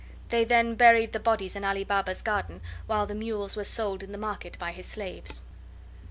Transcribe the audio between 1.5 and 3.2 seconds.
in Ali Baba's garden, while the